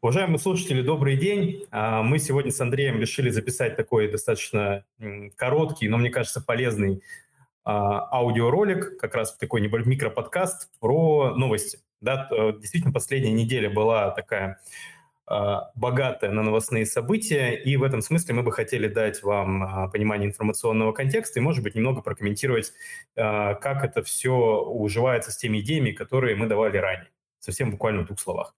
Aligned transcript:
Уважаемые 0.00 0.38
слушатели, 0.38 0.80
добрый 0.80 1.16
день. 1.16 1.64
А, 1.72 2.04
мы 2.04 2.20
сегодня 2.20 2.52
с 2.52 2.60
Андреем 2.60 3.00
решили 3.00 3.30
записать 3.30 3.74
такой 3.74 4.08
достаточно 4.08 4.84
короткий, 5.34 5.88
но, 5.88 5.98
мне 5.98 6.08
кажется, 6.08 6.40
полезный 6.40 7.02
а, 7.64 8.06
аудиоролик, 8.16 8.96
как 9.00 9.16
раз 9.16 9.36
такой 9.36 9.60
небольшой 9.60 9.90
микроподкаст 9.90 10.70
про 10.78 11.34
новости. 11.34 11.80
Да, 12.00 12.28
действительно, 12.30 12.92
последняя 12.92 13.32
неделя 13.32 13.70
была 13.70 14.12
такая 14.12 14.60
а, 15.26 15.72
богатая 15.74 16.30
на 16.30 16.44
новостные 16.44 16.86
события, 16.86 17.56
и 17.56 17.76
в 17.76 17.82
этом 17.82 18.00
смысле 18.00 18.36
мы 18.36 18.44
бы 18.44 18.52
хотели 18.52 18.86
дать 18.86 19.24
вам 19.24 19.90
понимание 19.90 20.28
информационного 20.28 20.92
контекста 20.92 21.40
и, 21.40 21.42
может 21.42 21.64
быть, 21.64 21.74
немного 21.74 22.02
прокомментировать, 22.02 22.72
как 23.16 23.82
это 23.82 24.04
все 24.04 24.62
уживается 24.62 25.32
с 25.32 25.36
теми 25.38 25.58
идеями, 25.58 25.90
которые 25.90 26.36
мы 26.36 26.46
давали 26.46 26.76
ранее. 26.76 27.10
Совсем 27.40 27.72
буквально 27.72 28.02
в 28.02 28.06
двух 28.06 28.20
словах. 28.20 28.54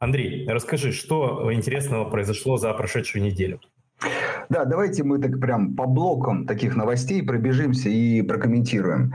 Андрей, 0.00 0.46
расскажи, 0.48 0.92
что 0.92 1.52
интересного 1.52 2.04
произошло 2.04 2.56
за 2.56 2.72
прошедшую 2.72 3.22
неделю? 3.24 3.60
Да, 4.48 4.64
давайте 4.64 5.04
мы 5.04 5.18
так 5.18 5.40
прям 5.40 5.74
по 5.74 5.86
блокам 5.86 6.46
таких 6.46 6.76
новостей 6.76 7.22
пробежимся 7.22 7.88
и 7.88 8.22
прокомментируем. 8.22 9.14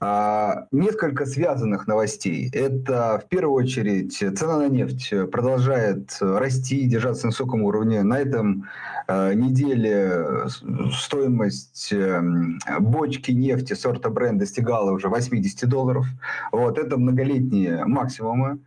А, 0.00 0.66
несколько 0.72 1.26
связанных 1.26 1.86
новостей. 1.86 2.50
Это 2.52 3.20
в 3.24 3.28
первую 3.28 3.54
очередь 3.54 4.16
цена 4.16 4.58
на 4.58 4.68
нефть 4.68 5.12
продолжает 5.30 6.16
расти, 6.20 6.86
держаться 6.86 7.26
на 7.26 7.30
высоком 7.30 7.62
уровне. 7.62 8.02
На 8.02 8.18
этом 8.18 8.68
а, 9.06 9.34
неделе 9.34 10.48
стоимость 10.92 11.92
а, 11.92 12.80
бочки 12.80 13.32
нефти 13.32 13.74
сорта 13.74 14.08
бренд 14.08 14.38
достигала 14.38 14.92
уже 14.92 15.08
80 15.08 15.68
долларов. 15.68 16.06
Вот 16.52 16.78
это 16.78 16.96
многолетние 16.96 17.84
максимумы. 17.84 18.60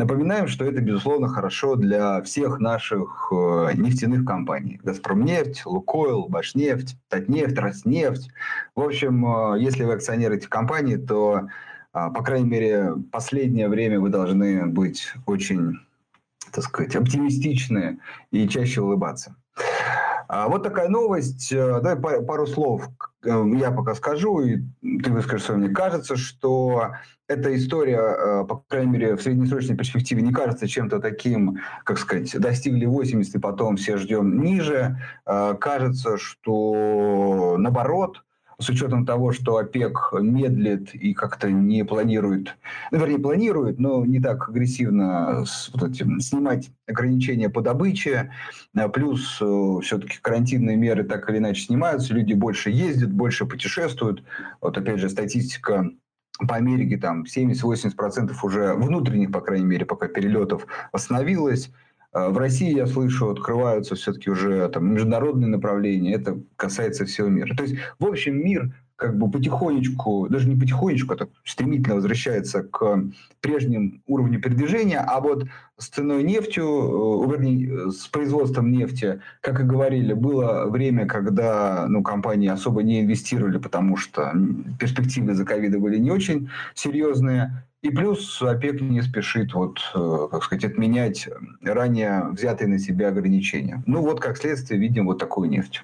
Напоминаем, 0.00 0.48
что 0.48 0.64
это, 0.64 0.80
безусловно, 0.80 1.28
хорошо 1.28 1.76
для 1.76 2.22
всех 2.22 2.58
наших 2.58 3.30
э, 3.30 3.72
нефтяных 3.74 4.24
компаний. 4.24 4.80
«Газпромнефть», 4.82 5.66
«Лукойл», 5.66 6.26
«Башнефть», 6.26 6.96
«Татнефть», 7.10 7.58
«Роснефть». 7.58 8.30
В 8.74 8.80
общем, 8.80 9.26
э, 9.26 9.60
если 9.60 9.84
вы 9.84 9.92
акционер 9.92 10.32
этих 10.32 10.48
компаний, 10.48 10.96
то, 10.96 11.48
э, 11.92 12.10
по 12.14 12.22
крайней 12.22 12.48
мере, 12.48 12.94
последнее 13.12 13.68
время 13.68 14.00
вы 14.00 14.08
должны 14.08 14.64
быть 14.64 15.12
очень, 15.26 15.80
так 16.50 16.64
сказать, 16.64 16.96
оптимистичны 16.96 17.98
и 18.30 18.48
чаще 18.48 18.80
улыбаться. 18.80 19.36
А 20.32 20.48
вот 20.48 20.62
такая 20.62 20.88
новость. 20.88 21.52
Давай 21.52 21.96
пару 22.22 22.46
слов 22.46 22.88
я 23.24 23.72
пока 23.72 23.96
скажу, 23.96 24.40
и 24.40 24.58
ты 24.80 25.10
выскажешь 25.10 25.44
свое 25.44 25.58
мнение. 25.58 25.74
Кажется, 25.74 26.16
что 26.16 26.92
эта 27.26 27.54
история, 27.56 27.98
э, 27.98 28.44
по 28.44 28.64
крайней 28.68 28.92
мере, 28.92 29.16
в 29.16 29.22
среднесрочной 29.22 29.76
перспективе 29.76 30.22
не 30.22 30.32
кажется 30.32 30.68
чем-то 30.68 31.00
таким, 31.00 31.58
как 31.84 31.98
сказать, 31.98 32.32
достигли 32.38 32.86
80 32.86 33.34
и 33.34 33.38
потом 33.38 33.76
все 33.76 33.96
ждем 33.96 34.40
ниже. 34.40 34.98
Э, 35.26 35.54
кажется, 35.58 36.16
что 36.16 37.56
наоборот, 37.58 38.22
с 38.60 38.68
учетом 38.68 39.06
того, 39.06 39.32
что 39.32 39.56
ОПЕК 39.56 40.12
медлит 40.20 40.94
и 40.94 41.14
как-то 41.14 41.50
не 41.50 41.84
планирует, 41.84 42.56
ну, 42.90 42.98
вернее, 42.98 43.18
планирует, 43.18 43.78
но 43.78 44.04
не 44.04 44.20
так 44.20 44.48
агрессивно 44.48 45.44
с, 45.46 45.70
вот 45.72 45.90
этим, 45.90 46.20
снимать 46.20 46.70
ограничения 46.86 47.48
по 47.48 47.62
добыче, 47.62 48.32
э, 48.76 48.88
плюс 48.88 49.36
все-таки 49.82 50.18
карантинные 50.20 50.76
меры 50.76 51.04
так 51.04 51.28
или 51.30 51.38
иначе 51.38 51.62
снимаются, 51.62 52.14
люди 52.14 52.34
больше 52.34 52.70
ездят, 52.70 53.12
больше 53.12 53.46
путешествуют. 53.46 54.22
Вот 54.60 54.76
опять 54.76 55.00
же 55.00 55.08
статистика 55.08 55.90
по 56.46 56.56
Америке 56.56 56.96
там 56.96 57.24
70-80% 57.24 58.32
уже 58.42 58.74
внутренних, 58.74 59.32
по 59.32 59.40
крайней 59.40 59.66
мере, 59.66 59.86
пока 59.86 60.08
перелетов 60.08 60.66
восстановилось. 60.92 61.70
Э, 62.12 62.28
в 62.28 62.38
России, 62.38 62.74
я 62.74 62.86
слышу, 62.86 63.30
открываются 63.30 63.94
все-таки 63.94 64.30
уже 64.30 64.68
там, 64.68 64.92
международные 64.92 65.48
направления. 65.48 66.14
Это 66.14 66.40
касается 66.56 67.04
всего 67.04 67.28
мира. 67.28 67.54
То 67.54 67.62
есть, 67.62 67.76
в 67.98 68.06
общем, 68.06 68.36
мир 68.36 68.72
как 68.96 69.16
бы 69.16 69.30
потихонечку, 69.30 70.28
даже 70.28 70.46
не 70.46 70.60
потихонечку, 70.60 71.14
а 71.14 71.16
так 71.16 71.30
стремительно 71.42 71.94
возвращается 71.94 72.62
к 72.64 73.02
прежним 73.40 74.02
уровню 74.06 74.42
передвижения, 74.42 74.98
а 74.98 75.20
вот 75.20 75.46
с 75.78 75.88
ценой 75.88 76.22
нефтью, 76.22 76.66
э, 76.66 77.30
вернее, 77.30 77.90
с 77.92 78.06
производством 78.08 78.70
нефти, 78.70 79.22
как 79.40 79.58
и 79.60 79.64
говорили, 79.64 80.12
было 80.12 80.66
время, 80.68 81.06
когда 81.06 81.86
ну, 81.88 82.02
компании 82.02 82.48
особо 82.48 82.82
не 82.82 83.00
инвестировали, 83.00 83.56
потому 83.56 83.96
что 83.96 84.34
перспективы 84.78 85.34
за 85.34 85.46
ковида 85.46 85.78
были 85.78 85.96
не 85.96 86.10
очень 86.10 86.50
серьезные. 86.74 87.64
И 87.82 87.90
плюс 87.90 88.42
ОПЕК 88.42 88.82
не 88.82 89.00
спешит, 89.00 89.54
вот, 89.54 89.78
э, 89.94 90.28
как 90.30 90.44
сказать, 90.44 90.64
отменять 90.64 91.28
ранее 91.62 92.28
взятые 92.32 92.68
на 92.68 92.78
себя 92.78 93.08
ограничения. 93.08 93.82
Ну 93.86 94.02
вот, 94.02 94.20
как 94.20 94.36
следствие, 94.36 94.78
видим 94.78 95.06
вот 95.06 95.18
такую 95.18 95.48
нефть. 95.48 95.82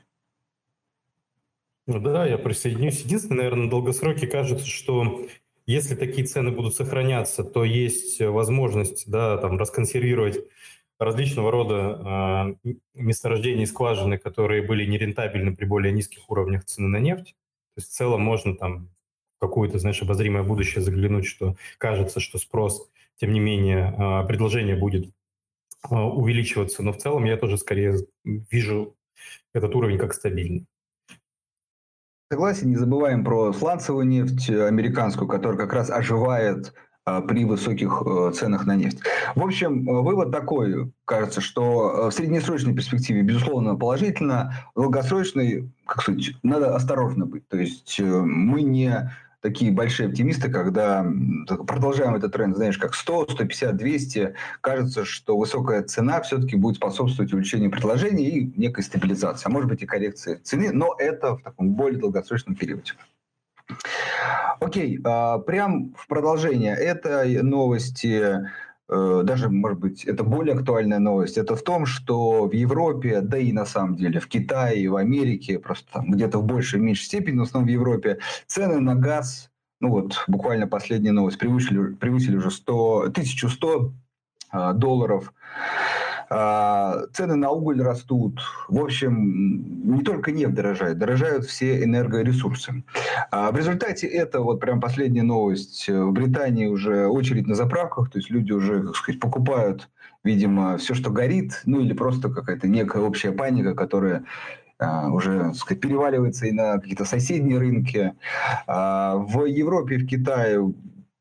Ну 1.87 2.01
да, 2.01 2.27
я 2.27 2.37
присоединюсь. 2.37 3.01
Единственное, 3.01 3.45
наверное, 3.45 3.65
на 3.65 3.71
долгосроке 3.71 4.27
кажется, 4.27 4.67
что 4.67 5.27
если 5.67 5.95
такие 5.95 6.27
цены 6.27 6.51
будут 6.51 6.75
сохраняться, 6.75 7.45
то 7.45 7.65
есть 7.65 8.21
возможность 8.21 9.11
да, 9.11 9.39
там, 9.39 9.57
расконсервировать 9.57 10.39
различного 10.99 11.51
рода 11.51 12.57
э, 12.65 12.75
месторождения 12.95 13.65
и 13.65 13.67
скважины, 13.67 14.19
которые 14.19 14.63
были 14.63 14.85
нерентабельны 14.85 15.55
при 15.55 15.65
более 15.65 15.93
низких 15.93 16.29
уровнях 16.29 16.65
цены 16.65 16.89
на 16.89 16.99
нефть. 16.99 17.35
То 17.75 17.81
есть 17.81 17.91
в 17.91 17.95
целом 17.95 18.23
можно 18.23 18.55
там 18.57 18.91
какое-то, 19.41 19.79
знаешь, 19.79 20.03
обозримое 20.03 20.43
будущее 20.43 20.83
заглянуть, 20.83 21.27
что 21.27 21.57
кажется, 21.79 22.21
что 22.21 22.39
спрос, 22.39 22.89
тем 23.17 23.33
не 23.33 23.41
менее, 23.41 23.95
э, 23.97 24.27
предложение 24.27 24.77
будет 24.77 25.11
э, 25.91 25.95
увеличиваться. 25.95 26.83
Но 26.83 26.93
в 26.93 26.99
целом 26.99 27.25
я 27.25 27.37
тоже 27.37 27.59
скорее 27.59 27.99
вижу 28.25 28.97
этот 29.55 29.75
уровень 29.75 29.99
как 29.99 30.15
стабильный. 30.15 30.67
Согласен, 32.31 32.71
не 32.71 32.77
забываем 32.77 33.25
про 33.25 33.53
сланцевую 33.53 34.07
нефть 34.07 34.51
американскую, 34.51 35.29
которая 35.29 35.59
как 35.59 35.73
раз 35.73 35.91
оживает 35.91 36.75
а, 37.09 37.21
при 37.21 37.45
высоких 37.45 38.03
э, 38.05 38.33
ценах 38.35 38.67
на 38.67 38.75
нефть. 38.75 38.99
В 39.37 39.45
общем, 39.45 39.89
э, 39.89 40.03
вывод 40.03 40.33
такой, 40.33 40.93
кажется, 41.05 41.41
что 41.41 42.09
э, 42.09 42.11
в 42.11 42.13
среднесрочной 42.13 42.75
перспективе, 42.75 43.23
безусловно, 43.23 43.77
положительно, 43.77 44.55
в 44.75 44.81
долгосрочной, 44.81 45.71
как 45.87 46.03
сказать, 46.03 46.33
надо 46.43 46.75
осторожно 46.75 47.25
быть. 47.25 47.47
То 47.47 47.59
есть 47.59 48.01
мы 48.01 48.63
не 48.63 49.09
такие 49.47 49.71
большие 49.71 50.09
оптимисты, 50.09 50.51
когда 50.51 51.07
продолжаем 51.69 52.17
этот 52.17 52.33
тренд, 52.33 52.57
знаешь, 52.57 52.79
как 52.79 52.95
100, 52.95 53.29
150, 53.31 53.77
200, 53.77 54.35
кажется, 54.61 55.05
что 55.05 55.39
высокая 55.39 55.85
цена 55.85 56.21
все-таки 56.23 56.57
будет 56.57 56.77
способствовать 56.77 57.33
увеличению 57.33 57.71
предложения 57.71 58.29
и 58.29 58.53
некой 58.61 58.83
стабилизации, 58.83 59.47
а 59.47 59.51
может 59.51 59.69
быть 59.69 59.83
и 59.83 59.87
коррекции 59.87 60.41
цены, 60.43 60.73
но 60.73 60.97
это 60.99 61.37
в 61.37 61.43
таком 61.43 61.75
более 61.75 62.01
долгосрочном 62.01 62.57
периоде. 62.57 62.95
Окей, 64.59 64.99
а, 65.05 65.39
прям 65.39 65.95
в 65.97 66.09
продолжение 66.09 66.75
этой 66.75 67.41
новости 67.43 68.49
даже, 68.89 69.49
может 69.49 69.79
быть, 69.81 70.05
это 70.05 70.23
более 70.23 70.55
актуальная 70.55 71.01
новость, 71.01 71.39
это 71.39 71.57
в 71.57 71.63
том, 71.63 71.87
что 71.87 72.47
в 72.47 72.53
Европе, 72.53 73.21
да 73.21 73.37
и 73.37 73.53
на 73.53 73.67
самом 73.67 73.97
деле 73.97 74.21
в 74.21 74.29
Китае 74.29 74.89
в 74.89 74.97
Америке, 74.97 75.59
просто 75.59 76.05
где-то 76.07 76.39
в 76.39 76.45
большей 76.45 76.79
и 76.79 76.83
меньшей 76.83 77.05
степени, 77.05 77.35
но 77.35 77.45
в 77.45 77.49
основном 77.49 77.69
в 77.69 77.73
Европе, 77.73 78.19
цены 78.47 78.81
на 78.81 78.95
газ, 78.95 79.51
ну 79.81 79.91
вот 79.91 80.25
буквально 80.29 80.67
последняя 80.67 81.13
новость, 81.13 81.39
превысили, 81.39 81.95
превысили 81.95 82.37
уже 82.37 82.51
100, 82.51 83.01
1100 83.01 83.93
э, 84.53 84.73
долларов. 84.75 85.33
А, 86.29 87.03
цены 87.13 87.37
на 87.37 87.51
уголь 87.51 87.81
растут. 87.83 88.41
В 88.69 88.83
общем, 88.83 89.95
не 89.95 90.03
только 90.03 90.33
нефть 90.33 90.55
дорожает, 90.55 90.99
дорожают 90.99 91.45
все 91.45 91.83
энергоресурсы. 91.85 92.85
А 93.31 93.51
в 93.53 93.57
результате 93.57 94.07
этого, 94.07 94.45
вот 94.45 94.61
прям 94.61 94.81
последняя 94.81 95.23
новость, 95.23 95.89
в 95.89 96.11
Британии 96.13 96.67
уже 96.67 97.07
очередь 97.07 97.47
на 97.47 97.55
заправках, 97.55 98.11
то 98.11 98.19
есть 98.19 98.31
люди 98.31 98.53
уже, 98.53 98.83
как 98.83 98.97
сказать, 98.97 99.21
покупают, 99.21 99.89
видимо, 100.25 100.77
все, 100.79 100.95
что 100.95 101.11
горит, 101.11 101.63
ну 101.65 101.81
или 101.81 101.93
просто 101.93 102.29
какая-то 102.29 102.67
некая 102.69 103.03
общая 103.03 103.33
паника, 103.33 103.75
которая 103.75 104.25
Uh, 104.79 105.09
уже 105.09 105.55
сказать, 105.55 105.81
переваливается 105.81 106.45
и 106.45 106.53
на 106.53 106.75
какие-то 106.75 107.07
соседние 107.07 107.59
рынки. 107.59 108.13
В 108.67 109.47
Европе 109.47 109.97
в 109.97 110.07
Китае 110.07 110.61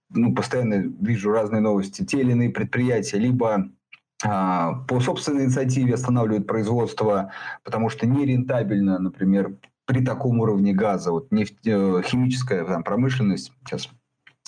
ну, 0.10 0.34
постоянно 0.34 0.92
вижу 1.02 1.31
разные 1.31 1.62
новости. 1.62 2.04
Те 2.06 2.22
или 2.22 2.31
иные 2.31 2.50
предприятия 2.50 3.18
либо 3.18 3.54
а, 3.56 3.68
по 4.22 5.00
собственной 5.02 5.46
инициативе 5.46 5.94
останавливают 5.94 6.48
производство, 6.48 7.32
потому 7.64 7.90
что 7.90 8.08
нерентабельно, 8.08 8.98
например, 8.98 9.58
при 9.86 10.04
таком 10.04 10.40
уровне 10.40 10.74
газа, 10.74 11.12
вот 11.12 11.32
нефть, 11.32 11.68
э, 11.68 12.02
химическая 12.04 12.66
там, 12.66 12.84
промышленность, 12.84 13.52
сейчас 13.66 13.90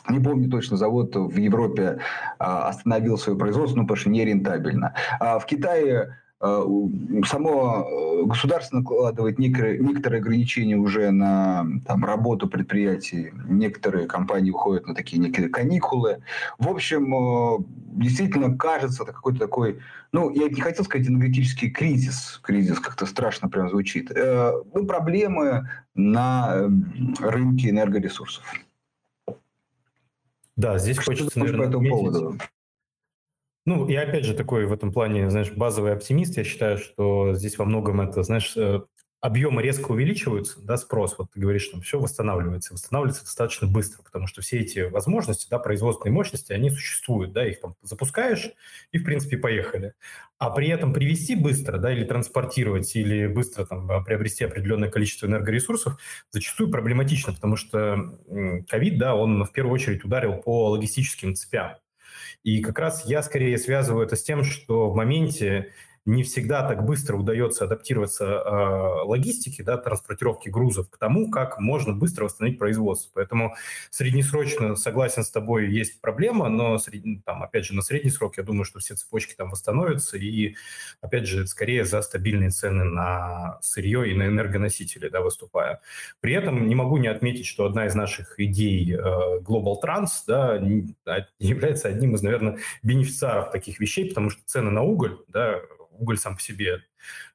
не 0.10 0.20
помню 0.20 0.50
точно, 0.50 0.78
завод 0.78 1.16
в 1.16 1.38
Европе 1.38 2.00
а, 2.40 2.70
остановил 2.70 3.18
свое 3.18 3.38
производство, 3.38 3.78
ну, 3.78 3.84
потому 3.84 3.98
что 3.98 4.10
нерентабельно. 4.10 4.94
А 5.20 5.38
в 5.38 5.46
Китае 5.46 6.18
само 6.40 7.88
э, 8.22 8.26
государство 8.26 8.78
накладывает 8.78 9.40
некоторые, 9.40 9.80
некоторые 9.80 10.20
ограничения 10.20 10.76
уже 10.76 11.10
на 11.10 11.66
там, 11.86 12.06
работу 12.06 12.48
предприятий. 12.48 13.32
Некоторые 13.48 14.08
компании 14.08 14.52
уходят 14.52 14.86
на 14.86 14.94
такие 14.94 15.20
некие 15.20 15.50
каникулы. 15.50 16.22
В 16.60 16.70
общем, 16.70 17.14
э, 17.14 17.64
действительно 17.96 18.56
кажется 18.56 19.04
это 19.04 19.14
какой-то 19.14 19.40
такой, 19.40 19.80
ну, 20.12 20.30
я 20.30 20.48
не 20.48 20.62
хотел 20.62 20.86
сказать 20.86 21.08
энергетический 21.08 21.72
кризис. 21.72 22.40
Кризис 22.44 22.80
как-то 22.80 23.08
страшно 23.08 23.50
прям 23.50 23.70
звучит. 23.70 24.12
Ну, 24.14 24.86
проблемы 24.86 25.70
на 25.96 26.70
рынке 27.20 27.70
энергоресурсов. 27.70 28.46
Да, 30.56 30.78
здесь 30.78 30.98
Что 30.98 31.12
хочется, 31.12 31.40
наверное, 31.40 31.66
по 31.66 31.70
этому 31.70 31.90
поводу? 31.90 32.38
Ну, 33.68 33.86
и 33.86 33.96
опять 33.96 34.24
же 34.24 34.34
такой 34.34 34.66
в 34.66 34.72
этом 34.72 34.94
плане, 34.94 35.30
знаешь, 35.30 35.52
базовый 35.52 35.92
оптимист. 35.92 36.38
Я 36.38 36.46
считаю, 36.46 36.78
что 36.78 37.34
здесь 37.34 37.58
во 37.58 37.66
многом 37.66 38.00
это, 38.00 38.24
знаешь, 38.24 38.56
э, 38.56 38.80
объемы 39.20 39.62
резко 39.62 39.92
увеличиваются, 39.92 40.62
да, 40.62 40.78
спрос, 40.78 41.16
вот 41.18 41.32
ты 41.34 41.42
говоришь, 41.42 41.64
что 41.64 41.82
все 41.82 42.00
восстанавливается, 42.00 42.74
восстанавливается 42.74 43.26
достаточно 43.26 43.68
быстро, 43.68 44.04
потому 44.04 44.26
что 44.26 44.42
все 44.42 44.60
эти 44.60 44.88
возможности, 44.90 45.50
да, 45.50 45.60
производственные 45.60 46.14
мощности, 46.14 46.54
они 46.54 46.70
существуют, 46.70 47.34
да, 47.34 47.46
их 47.46 47.60
там 47.60 47.76
запускаешь 47.82 48.52
и, 48.94 49.00
в 49.00 49.04
принципе, 49.04 49.36
поехали. 49.38 49.96
А 50.38 50.50
при 50.50 50.70
этом 50.70 50.94
привести 50.94 51.36
быстро, 51.36 51.78
да, 51.78 51.92
или 51.92 52.06
транспортировать, 52.06 52.96
или 52.96 53.28
быстро 53.28 53.66
там 53.66 54.06
приобрести 54.06 54.46
определенное 54.46 54.90
количество 54.90 55.26
энергоресурсов 55.26 56.00
зачастую 56.32 56.72
проблематично, 56.72 57.34
потому 57.34 57.58
что 57.58 58.18
ковид, 58.70 58.98
да, 58.98 59.14
он 59.14 59.44
в 59.44 59.52
первую 59.52 59.74
очередь 59.74 60.06
ударил 60.06 60.38
по 60.38 60.70
логистическим 60.70 61.36
цепям. 61.36 61.76
И 62.48 62.62
как 62.62 62.80
раз 62.80 63.04
я 63.06 63.22
скорее 63.24 63.58
связываю 63.58 64.06
это 64.06 64.16
с 64.16 64.24
тем, 64.24 64.46
что 64.46 64.90
в 64.90 64.96
моменте 64.96 65.74
не 66.08 66.24
всегда 66.24 66.66
так 66.66 66.86
быстро 66.86 67.18
удается 67.18 67.66
адаптироваться 67.66 68.24
э, 68.24 69.04
логистике, 69.04 69.62
да, 69.62 69.78
транспортировки 69.78 70.48
грузов 70.48 70.90
к 70.90 70.98
тому, 70.98 71.30
как 71.30 71.60
можно 71.60 71.94
быстро 71.94 72.24
восстановить 72.24 72.58
производство. 72.58 73.12
Поэтому 73.14 73.56
среднесрочно 73.92 74.78
согласен 74.78 75.26
с 75.26 75.30
тобой, 75.30 75.70
есть 75.70 76.00
проблема, 76.00 76.48
но 76.48 76.78
сред... 76.78 77.04
там, 77.26 77.44
опять 77.44 77.66
же, 77.66 77.76
на 77.76 77.82
средний 77.82 78.10
срок 78.10 78.38
я 78.38 78.44
думаю, 78.44 78.64
что 78.64 78.80
все 78.80 78.96
цепочки 78.96 79.36
там 79.36 79.50
восстановятся 79.50 80.18
и, 80.18 80.56
опять 81.02 81.28
же, 81.28 81.46
скорее 81.46 81.84
за 81.84 82.02
стабильные 82.02 82.52
цены 82.52 82.86
на 82.86 83.60
сырье 83.62 84.10
и 84.10 84.16
на 84.16 84.28
энергоносители, 84.28 85.10
да, 85.10 85.20
выступая. 85.20 85.82
При 86.22 86.34
этом 86.34 86.70
не 86.70 86.76
могу 86.76 86.96
не 86.98 87.10
отметить, 87.10 87.46
что 87.46 87.66
одна 87.66 87.86
из 87.86 87.96
наших 87.96 88.40
идей 88.40 88.94
э, 88.94 88.98
Global 89.42 89.76
Trans, 89.84 90.08
да, 90.26 90.58
а, 91.06 91.28
является 91.38 91.90
одним 91.90 92.16
из, 92.16 92.22
наверное, 92.22 92.60
бенефициаров 92.82 93.52
таких 93.52 93.82
вещей, 93.82 94.08
потому 94.08 94.30
что 94.30 94.42
цены 94.46 94.72
на 94.72 94.84
уголь, 94.84 95.18
да, 95.28 95.60
уголь 95.98 96.18
сам 96.18 96.36
по 96.36 96.42
себе 96.42 96.84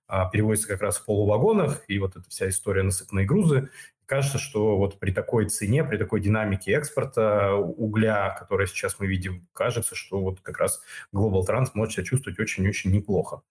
а, 0.06 0.28
перевозится 0.28 0.68
как 0.68 0.82
раз 0.82 0.98
в 0.98 1.04
полувагонах, 1.04 1.82
и 1.88 1.98
вот 1.98 2.16
эта 2.16 2.28
вся 2.28 2.48
история 2.48 2.82
насыпные 2.82 3.26
грузы. 3.26 3.70
Кажется, 4.06 4.38
что 4.38 4.76
вот 4.76 4.98
при 4.98 5.10
такой 5.10 5.48
цене, 5.48 5.84
при 5.84 5.96
такой 5.96 6.20
динамике 6.20 6.72
экспорта 6.72 7.54
угля, 7.54 8.36
который 8.38 8.66
сейчас 8.66 8.98
мы 8.98 9.06
видим, 9.06 9.48
кажется, 9.52 9.94
что 9.94 10.20
вот 10.20 10.40
как 10.40 10.58
раз 10.58 10.82
Global 11.14 11.42
Trans 11.46 11.70
может 11.74 11.94
себя 11.94 12.04
чувствовать 12.04 12.38
очень-очень 12.38 12.92
неплохо. 12.92 13.42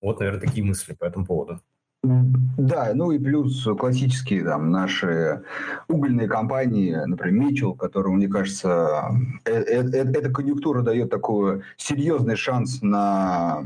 Вот, 0.00 0.20
наверное, 0.20 0.40
такие 0.40 0.64
мысли 0.64 0.94
по 0.94 1.04
этому 1.04 1.26
поводу. 1.26 1.62
Да, 2.02 2.92
ну 2.94 3.12
и 3.12 3.18
плюс 3.18 3.62
классические 3.78 4.42
там 4.44 4.70
наши 4.70 5.42
угольные 5.86 6.28
компании, 6.28 6.94
например, 6.94 7.48
Мичел, 7.48 7.74
которому, 7.74 8.16
мне 8.16 8.26
кажется, 8.26 9.10
э 9.44 9.60
-э 9.60 9.82
-э 9.82 10.16
эта 10.16 10.30
конъюнктура 10.30 10.80
дает 10.80 11.10
такой 11.10 11.62
серьезный 11.76 12.36
шанс 12.36 12.80
на 12.80 13.62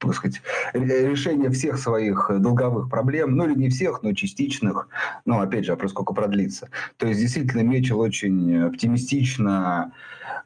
так 0.00 0.14
сказать, 0.14 0.40
решение 0.72 1.50
всех 1.50 1.78
своих 1.78 2.30
долговых 2.38 2.88
проблем, 2.88 3.36
ну 3.36 3.46
или 3.46 3.54
не 3.54 3.68
всех, 3.68 4.02
но 4.02 4.12
частичных, 4.12 4.88
ну 5.26 5.40
опять 5.40 5.66
же, 5.66 5.72
вопрос 5.72 5.92
сколько 5.92 6.14
продлится. 6.14 6.68
То 6.96 7.06
есть 7.06 7.20
действительно 7.20 7.62
Мечел 7.62 8.00
очень 8.00 8.62
оптимистично, 8.62 9.92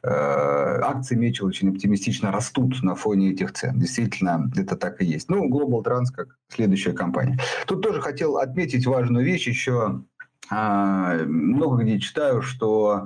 э, 0.03 0.09
акции 0.09 1.15
Мечел 1.15 1.47
очень 1.47 1.69
оптимистично 1.69 2.31
растут 2.31 2.83
на 2.83 2.95
фоне 2.95 3.31
этих 3.31 3.53
цен. 3.53 3.79
Действительно, 3.79 4.51
это 4.55 4.75
так 4.75 5.01
и 5.01 5.05
есть. 5.05 5.29
Ну, 5.29 5.49
Global 5.49 5.83
Trans 5.83 6.07
как 6.13 6.37
следующая 6.49 6.93
компания. 6.93 7.39
Тут 7.65 7.81
тоже 7.81 8.01
хотел 8.01 8.37
отметить 8.37 8.85
важную 8.85 9.25
вещь 9.25 9.47
еще. 9.47 10.01
Э, 10.51 11.23
много 11.25 11.81
где 11.81 11.99
читаю, 11.99 12.41
что 12.41 13.05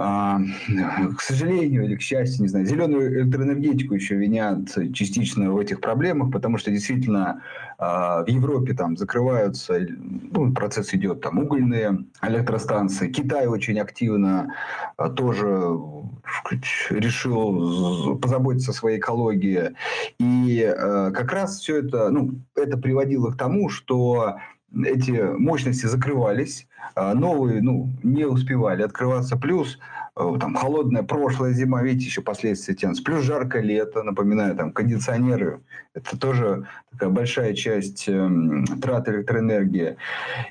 к 0.00 1.20
сожалению 1.20 1.84
или 1.84 1.94
к 1.94 2.00
счастью, 2.00 2.42
не 2.42 2.48
знаю, 2.48 2.64
зеленую 2.64 3.12
электроэнергетику 3.20 3.94
еще 3.94 4.14
винят 4.14 4.68
частично 4.94 5.52
в 5.52 5.58
этих 5.58 5.80
проблемах, 5.80 6.32
потому 6.32 6.56
что 6.56 6.70
действительно 6.70 7.42
а, 7.76 8.24
в 8.24 8.28
Европе 8.28 8.72
там 8.72 8.96
закрываются, 8.96 9.78
ну, 9.78 10.54
процесс 10.54 10.94
идет, 10.94 11.20
там 11.20 11.38
угольные 11.38 12.04
электростанции. 12.22 13.12
Китай 13.12 13.46
очень 13.46 13.78
активно 13.78 14.54
а, 14.96 15.10
тоже 15.10 15.76
решил 16.90 18.16
позаботиться 18.18 18.70
о 18.70 18.74
своей 18.74 18.98
экологии. 18.98 19.74
И 20.18 20.74
как 21.12 21.32
раз 21.32 21.58
все 21.58 21.80
это, 21.80 22.08
ну, 22.08 22.40
это 22.54 22.78
приводило 22.78 23.32
к 23.32 23.36
тому, 23.36 23.68
что 23.68 24.36
эти 24.74 25.12
мощности 25.36 25.86
закрывались, 25.86 26.66
а 26.94 27.14
новые 27.14 27.62
ну, 27.62 27.90
не 28.02 28.24
успевали 28.24 28.82
открываться. 28.82 29.36
Плюс 29.36 29.78
э, 30.16 30.36
там 30.40 30.54
холодная 30.54 31.02
прошлая 31.02 31.52
зима, 31.52 31.82
видите, 31.82 32.06
еще 32.06 32.22
последствия 32.22 32.74
тянутся. 32.74 33.02
Плюс 33.02 33.22
жаркое 33.24 33.62
лето, 33.62 34.02
напоминаю, 34.02 34.56
там 34.56 34.72
кондиционеры. 34.72 35.60
Это 35.94 36.18
тоже 36.18 36.66
такая 36.92 37.08
большая 37.10 37.54
часть 37.54 38.08
э, 38.08 38.30
трат 38.80 39.08
электроэнергии. 39.08 39.96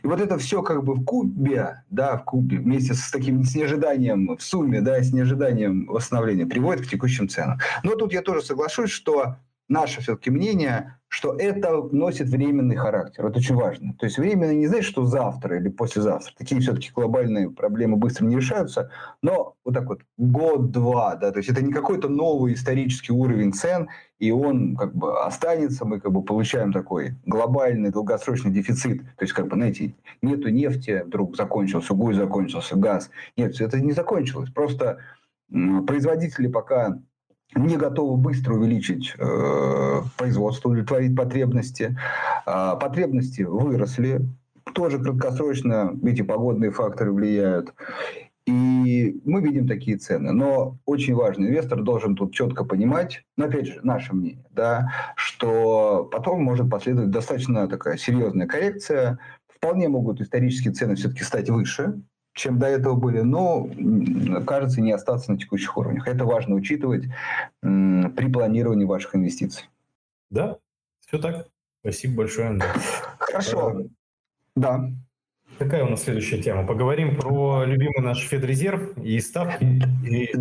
И 0.04 0.08
вот 0.08 0.22
это 0.22 0.38
все 0.38 0.62
как 0.62 0.84
бы 0.84 0.96
в 0.96 1.06
кубе, 1.06 1.84
да, 1.90 2.18
в 2.18 2.26
кубе, 2.26 2.58
вместе 2.58 2.94
с 2.94 3.12
таким 3.12 3.44
с 3.44 3.56
неожиданием, 3.56 4.36
в 4.36 4.42
сумме, 4.42 4.82
да, 4.82 5.02
с 5.02 5.12
неожиданием 5.14 5.86
восстановления 5.88 6.46
приводит 6.46 6.86
к 6.86 6.90
текущим 6.90 7.30
ценам. 7.30 7.60
Но 7.84 7.96
тут 7.96 8.14
я 8.14 8.22
тоже 8.22 8.42
соглашусь, 8.42 8.92
что 8.92 9.36
наше 9.70 10.02
все-таки 10.02 10.30
мнение, 10.32 10.99
что 11.10 11.36
это 11.36 11.90
носит 11.92 12.30
временный 12.30 12.76
характер. 12.76 13.26
Это 13.26 13.40
очень 13.40 13.56
важно. 13.56 13.96
То 13.96 14.06
есть 14.06 14.20
временно 14.20 14.52
не 14.52 14.68
значит, 14.68 14.86
что 14.86 15.06
завтра 15.06 15.58
или 15.58 15.68
послезавтра. 15.68 16.32
Такие 16.38 16.62
все-таки 16.62 16.92
глобальные 16.96 17.50
проблемы 17.50 17.98
быстро 17.98 18.26
не 18.26 18.36
решаются. 18.38 18.92
Но 19.24 19.56
вот 19.66 19.74
так 19.74 19.88
вот 19.88 20.02
год-два, 20.18 21.16
да, 21.16 21.32
то 21.32 21.40
есть 21.40 21.50
это 21.50 21.64
не 21.64 21.74
какой-то 21.74 22.10
новый 22.10 22.54
исторический 22.54 23.12
уровень 23.12 23.54
цен, 23.54 23.90
и 24.20 24.30
он 24.30 24.76
как 24.76 24.96
бы 24.96 25.20
останется, 25.20 25.84
мы 25.84 26.00
как 26.00 26.12
бы 26.12 26.22
получаем 26.22 26.72
такой 26.72 27.16
глобальный 27.26 27.90
долгосрочный 27.90 28.52
дефицит. 28.52 29.02
То 29.18 29.24
есть 29.24 29.34
как 29.34 29.48
бы, 29.48 29.56
знаете, 29.56 29.96
нету 30.22 30.50
нефти, 30.50 31.02
вдруг 31.06 31.36
закончился, 31.36 31.94
уголь 31.94 32.14
закончился, 32.14 32.78
газ. 32.78 33.10
Нет, 33.36 33.60
это 33.60 33.80
не 33.80 33.94
закончилось. 33.94 34.52
Просто 34.52 35.00
производители 35.50 36.48
пока 36.48 37.00
не 37.56 37.78
готовы 37.78 38.18
быстро 38.18 38.54
увеличить 38.54 39.14
э, 39.18 40.02
производство, 40.18 40.70
удовлетворить 40.70 41.16
потребности. 41.16 41.98
Э, 42.46 42.76
потребности 42.80 43.42
выросли, 43.42 44.22
тоже 44.74 45.00
краткосрочно 45.00 45.98
эти 46.04 46.22
погодные 46.22 46.72
факторы 46.72 47.12
влияют. 47.12 47.74
И 48.46 49.22
мы 49.26 49.42
видим 49.42 49.68
такие 49.68 49.98
цены. 49.98 50.32
Но 50.32 50.78
очень 50.86 51.14
важно, 51.14 51.46
инвестор 51.46 51.84
должен 51.84 52.16
тут 52.16 52.34
четко 52.34 52.64
понимать, 52.64 53.24
но 53.38 53.46
опять 53.46 53.68
же, 53.68 53.80
наше 53.84 54.16
мнение, 54.16 54.46
да, 54.52 54.92
что 55.16 56.10
потом 56.12 56.44
может 56.44 56.70
последовать 56.70 57.12
достаточно 57.12 57.68
такая 57.68 57.98
серьезная 57.98 58.48
коррекция. 58.48 59.20
Вполне 59.48 59.88
могут 59.88 60.22
исторические 60.22 60.74
цены 60.74 60.96
все-таки 60.96 61.24
стать 61.24 61.50
выше, 61.50 62.02
чем 62.34 62.60
до 62.60 62.68
этого 62.68 62.96
были, 62.96 63.22
но, 63.22 63.70
кажется, 64.46 64.82
не 64.82 64.92
остаться 64.92 65.32
на 65.32 65.38
текущих 65.38 65.78
уровнях. 65.78 66.08
Это 66.08 66.26
важно 66.26 66.56
учитывать 66.56 67.06
при 67.62 68.32
планировании 68.32 68.86
ваших 68.86 69.16
инвестиций. 69.16 69.70
Да, 70.30 70.58
все 71.00 71.18
так. 71.18 71.48
Спасибо 71.82 72.18
большое, 72.18 72.50
Андрей. 72.50 72.70
Хорошо. 73.20 73.84
Да. 74.56 74.90
Какая 75.60 75.84
у 75.84 75.90
нас 75.90 76.04
следующая 76.04 76.42
тема? 76.42 76.66
Поговорим 76.66 77.18
про 77.18 77.66
любимый 77.66 78.02
наш 78.02 78.20
Федрезерв 78.20 78.98
и 78.98 79.20
ставки. 79.20 79.84
И... 80.08 80.34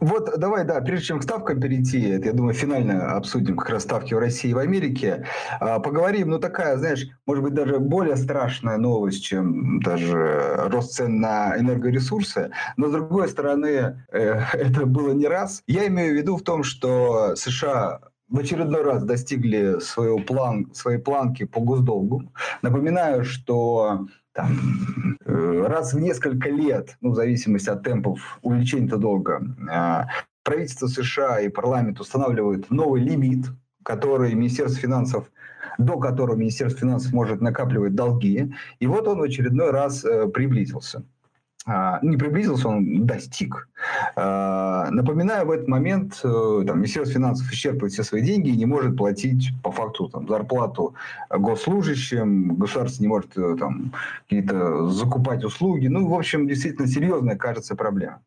Вот 0.00 0.38
давай, 0.38 0.64
да, 0.64 0.80
прежде 0.80 1.08
чем 1.08 1.18
к 1.18 1.24
ставкам 1.24 1.60
перейти, 1.60 2.00
это, 2.08 2.28
я 2.28 2.32
думаю, 2.32 2.54
финально 2.54 3.16
обсудим 3.16 3.58
как 3.58 3.68
раз 3.68 3.82
ставки 3.82 4.14
в 4.14 4.18
России 4.18 4.52
и 4.52 4.54
в 4.54 4.58
Америке. 4.58 5.26
А, 5.60 5.78
поговорим, 5.78 6.30
ну 6.30 6.38
такая, 6.38 6.78
знаешь, 6.78 7.06
может 7.26 7.44
быть, 7.44 7.52
даже 7.52 7.78
более 7.78 8.16
страшная 8.16 8.78
новость, 8.78 9.24
чем 9.24 9.78
даже 9.80 10.54
рост 10.70 10.94
цен 10.94 11.20
на 11.20 11.58
энергоресурсы. 11.58 12.50
Но, 12.78 12.88
с 12.88 12.92
другой 12.92 13.28
стороны, 13.28 14.06
э, 14.10 14.40
это 14.54 14.86
было 14.86 15.12
не 15.12 15.26
раз. 15.26 15.62
Я 15.66 15.86
имею 15.88 16.14
в 16.14 16.16
виду 16.16 16.38
в 16.38 16.42
том, 16.42 16.62
что 16.62 17.36
США 17.36 18.00
в 18.30 18.38
очередной 18.38 18.82
раз 18.82 19.04
достигли 19.04 19.80
своего 19.80 20.18
план, 20.18 20.72
своей 20.72 20.98
планки 20.98 21.44
по 21.44 21.60
госдолгу. 21.60 22.32
Напоминаю, 22.62 23.22
что 23.22 24.06
там, 24.36 25.16
э, 25.24 25.64
раз 25.66 25.94
в 25.94 25.98
несколько 25.98 26.50
лет, 26.50 26.96
ну, 27.00 27.10
в 27.10 27.14
зависимости 27.16 27.70
от 27.70 27.82
темпов 27.82 28.38
увеличения 28.42 28.86
этого 28.86 29.00
долга, 29.00 29.42
э, 29.68 30.04
правительство 30.44 30.86
США 30.86 31.40
и 31.40 31.48
парламент 31.48 32.00
устанавливают 32.00 32.70
новый 32.70 33.02
лимит 33.02 33.46
который 33.86 34.34
Министерство 34.34 34.80
финансов 34.80 35.30
до 35.78 35.98
которого 35.98 36.36
Министерство 36.36 36.80
финансов 36.80 37.12
может 37.12 37.40
накапливать 37.40 37.94
долги. 37.94 38.52
И 38.80 38.86
вот 38.86 39.06
он 39.06 39.18
в 39.18 39.22
очередной 39.22 39.70
раз 39.70 40.04
э, 40.04 40.26
приблизился. 40.28 41.04
А, 41.66 41.98
не 42.02 42.16
приблизился, 42.16 42.68
он 42.68 43.06
достиг. 43.06 43.68
А, 44.14 44.90
напоминаю, 44.90 45.46
в 45.46 45.50
этот 45.50 45.68
момент 45.68 46.20
э, 46.24 46.64
там, 46.66 46.78
Министерство 46.78 47.14
финансов 47.14 47.50
исчерпывает 47.52 47.92
все 47.92 48.02
свои 48.02 48.22
деньги 48.22 48.50
и 48.50 48.56
не 48.56 48.66
может 48.66 48.96
платить 48.96 49.50
по 49.62 49.70
факту 49.70 50.08
там, 50.08 50.28
зарплату 50.28 50.94
госслужащим, 51.30 52.56
государство 52.56 53.02
не 53.02 53.08
может 53.08 53.36
э, 53.36 53.56
там, 53.58 53.92
какие-то 54.24 54.88
закупать 54.88 55.44
услуги. 55.44 55.88
Ну, 55.88 56.08
в 56.08 56.14
общем, 56.14 56.46
действительно 56.46 56.88
серьезная, 56.88 57.36
кажется, 57.36 57.74
проблема. 57.74 58.20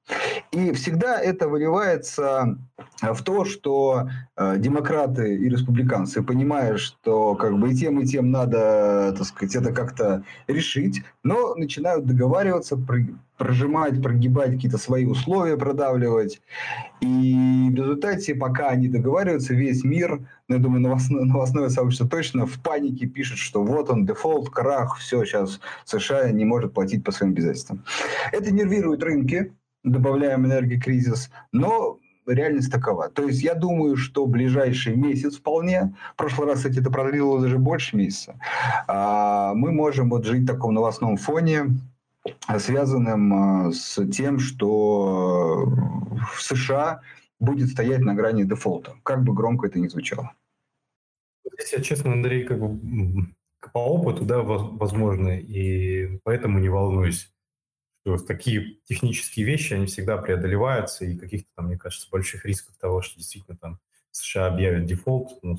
И 0.52 0.72
всегда 0.74 1.20
это 1.20 1.48
выливается 1.48 2.58
в 3.02 3.24
то, 3.24 3.46
что 3.46 4.10
э, 4.36 4.58
демократы 4.58 5.36
и 5.36 5.50
республиканцы, 5.50 6.24
понимая, 6.24 6.78
что 6.78 7.36
как 7.36 7.58
бы 7.58 7.72
и 7.72 7.76
тем, 7.76 8.00
и 8.00 8.06
тем 8.06 8.32
надо, 8.32 9.14
так 9.18 9.28
сказать, 9.28 9.56
это 9.56 9.72
как-то 9.74 10.24
решить, 10.48 11.04
но 11.24 11.56
начинают 11.56 12.06
договариваться, 12.06 12.78
прожимать, 13.40 14.04
прогибать 14.04 14.52
какие-то 14.52 14.78
свои 14.78 15.06
условия, 15.06 15.58
продавливать. 15.58 16.42
И 17.00 17.70
в 17.72 17.74
результате, 17.74 18.36
пока 18.36 18.68
они 18.68 18.90
договариваются, 18.90 19.54
весь 19.54 19.84
мир, 19.86 20.20
ну, 20.50 20.56
я 20.56 20.62
думаю, 20.62 20.82
новостное, 20.82 21.24
новостное 21.24 21.70
сообщество 21.70 22.08
точно 22.08 22.46
в 22.46 22.62
панике 22.62 23.08
пишет, 23.08 23.38
что 23.38 23.64
вот 23.64 23.90
он, 23.90 24.06
дефолт, 24.06 24.50
крах, 24.50 24.98
все, 24.98 25.24
сейчас 25.24 25.62
США 25.86 26.30
не 26.32 26.44
может 26.44 26.74
платить 26.74 27.04
по 27.04 27.12
своим 27.12 27.32
обязательствам. 27.32 27.84
Это 28.34 28.52
нервирует 28.52 29.02
рынки, 29.04 29.54
добавляем 29.86 30.46
энергокризис, 30.46 31.32
но 31.54 31.98
реальность 32.28 32.70
такова. 32.72 33.08
То 33.08 33.24
есть 33.24 33.42
я 33.42 33.56
думаю, 33.56 33.96
что 33.96 34.26
ближайший 34.26 34.98
месяц 34.98 35.38
вполне, 35.38 35.96
в 36.14 36.18
прошлый 36.18 36.50
раз, 36.50 36.58
кстати, 36.58 36.80
это 36.80 36.92
продлилось 36.92 37.44
даже 37.44 37.58
больше 37.58 37.96
месяца, 37.96 38.36
а, 38.88 39.54
мы 39.54 39.72
можем 39.72 40.10
вот 40.10 40.26
жить 40.26 40.44
в 40.44 40.48
таком 40.48 40.74
новостном 40.74 41.16
фоне, 41.16 41.68
связанным 42.58 43.34
а, 43.34 43.72
с 43.72 44.06
тем, 44.08 44.40
что 44.40 45.66
в 46.34 46.42
США 46.42 47.02
будет 47.40 47.70
стоять 47.70 48.02
на 48.02 48.14
грани 48.14 48.44
дефолта, 48.44 48.96
как 49.04 49.24
бы 49.24 49.34
громко 49.34 49.68
это 49.68 49.80
ни 49.80 49.88
звучало. 49.88 50.34
Здесь 51.54 51.74
я, 51.74 51.82
честно, 51.82 52.12
Андрей, 52.12 52.44
как 52.44 52.60
бы 52.60 53.28
по 53.74 53.80
опыту, 53.80 54.26
да, 54.26 54.42
возможно, 54.42 55.40
и 55.40 56.18
поэтому 56.24 56.60
не 56.60 56.70
волнуюсь, 56.70 57.32
что 58.02 58.18
такие 58.18 58.78
технические 58.86 59.46
вещи, 59.46 59.74
они 59.74 59.86
всегда 59.86 60.18
преодолеваются, 60.18 61.06
и 61.06 61.18
каких-то 61.18 61.50
там, 61.56 61.68
мне 61.68 61.78
кажется, 61.78 62.10
больших 62.10 62.46
рисков 62.46 62.76
того, 62.78 63.02
что 63.02 63.18
действительно 63.18 63.58
там 63.58 63.80
США 64.12 64.48
объявят 64.48 64.86
дефолт, 64.86 65.40
ну, 65.44 65.58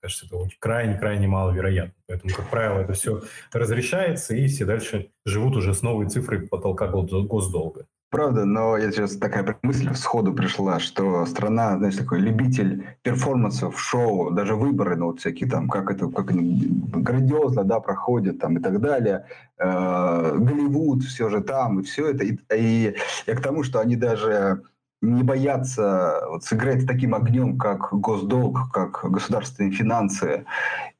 кажется, 0.00 0.26
это 0.26 0.48
крайне-крайне 0.58 1.28
маловероятно. 1.28 1.94
Поэтому, 2.06 2.34
как 2.34 2.48
правило, 2.50 2.80
это 2.80 2.92
все 2.92 3.22
разрешается, 3.52 4.34
и 4.34 4.46
все 4.46 4.64
дальше 4.64 5.10
живут 5.24 5.56
уже 5.56 5.74
с 5.74 5.82
новой 5.82 6.08
цифрой 6.08 6.46
потолка 6.48 6.86
госдолга. 6.86 7.86
Правда, 8.10 8.44
но 8.44 8.76
я 8.76 8.90
сейчас 8.90 9.16
такая 9.16 9.56
мысль 9.62 9.94
сходу 9.94 10.32
пришла, 10.32 10.80
что 10.80 11.24
страна, 11.26 11.78
знаешь, 11.78 11.94
такой 11.94 12.18
любитель 12.18 12.84
перформансов, 13.02 13.80
шоу, 13.80 14.32
даже 14.32 14.56
выборы, 14.56 14.96
ну, 14.96 15.06
вот 15.06 15.20
всякие 15.20 15.48
там, 15.48 15.68
как 15.68 15.92
это, 15.92 16.08
как 16.08 16.26
грандиозно, 16.26 17.62
да, 17.62 17.78
проходят 17.78 18.40
там 18.40 18.58
и 18.58 18.60
так 18.60 18.80
далее. 18.80 19.26
Э, 19.58 20.36
Голливуд, 20.36 21.04
все 21.04 21.28
же 21.28 21.40
там, 21.40 21.78
и 21.78 21.82
все 21.84 22.10
это. 22.10 22.24
И, 22.24 22.36
и 22.52 22.96
я 23.28 23.34
к 23.36 23.42
тому, 23.42 23.62
что 23.62 23.78
они 23.78 23.94
даже 23.94 24.62
не 25.02 25.22
боятся 25.22 26.20
вот, 26.28 26.44
сыграть 26.44 26.82
с 26.82 26.86
таким 26.86 27.14
огнем, 27.14 27.58
как 27.58 27.92
госдолг, 27.92 28.70
как 28.72 29.10
государственные 29.10 29.72
финансы, 29.72 30.44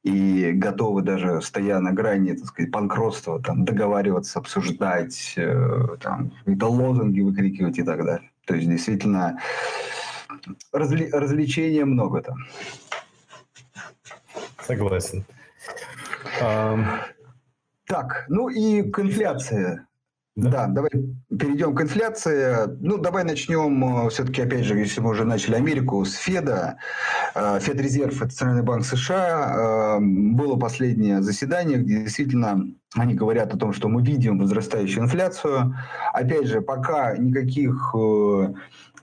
и 0.02 0.52
готовы 0.52 1.02
даже, 1.02 1.42
стоя 1.42 1.80
на 1.80 1.92
грани, 1.92 2.33
так 2.33 2.47
сказать, 2.47 2.71
банкротства, 2.71 3.42
там, 3.42 3.64
договариваться, 3.64 4.38
обсуждать, 4.38 5.35
э, 5.37 5.97
там, 6.00 6.30
какие-то 6.38 6.69
лозунги 6.69 7.21
выкрикивать 7.21 7.78
и 7.78 7.83
так 7.83 8.04
далее. 8.04 8.30
То 8.47 8.54
есть, 8.54 8.69
действительно, 8.69 9.38
развли- 10.73 11.11
развлечения 11.12 11.85
много 11.85 12.23
там. 12.23 12.37
Согласен. 14.62 15.25
Так, 17.87 18.25
ну 18.28 18.49
и 18.49 18.83
к 18.83 19.00
инфляции. 19.00 19.85
Да. 20.37 20.50
да, 20.50 20.66
давай 20.68 20.90
перейдем 21.28 21.75
к 21.75 21.82
инфляции. 21.82 22.68
Ну, 22.80 22.99
давай 22.99 23.25
начнем 23.25 24.06
э, 24.06 24.10
все-таки, 24.10 24.42
опять 24.42 24.64
же, 24.64 24.78
если 24.78 25.00
мы 25.00 25.10
уже 25.10 25.25
начали 25.25 25.56
Америку, 25.56 26.04
с 26.04 26.14
Феда. 26.14 26.78
Э, 27.34 27.58
Федрезерв– 27.60 28.16
Центральный 28.32 28.62
банк 28.62 28.84
США. 28.84 29.99
Э, 29.99 30.00
было 30.00 30.56
последнее 30.56 31.20
заседание, 31.20 31.78
где 31.78 32.04
действительно 32.04 32.64
они 32.94 33.14
говорят 33.14 33.52
о 33.52 33.58
том, 33.58 33.72
что 33.72 33.88
мы 33.88 34.02
видим 34.02 34.38
возрастающую 34.38 35.02
инфляцию. 35.02 35.76
Опять 36.12 36.46
же, 36.46 36.60
пока 36.60 37.16
никаких 37.16 37.94